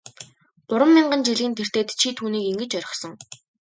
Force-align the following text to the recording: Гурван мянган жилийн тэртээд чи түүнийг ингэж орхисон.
Гурван 0.69 0.91
мянган 0.95 1.21
жилийн 1.27 1.53
тэртээд 1.57 1.89
чи 1.99 2.07
түүнийг 2.17 2.45
ингэж 2.51 2.71
орхисон. 2.79 3.13